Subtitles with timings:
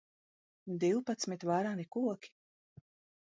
[0.83, 2.31] Divpadsmit vareni koki.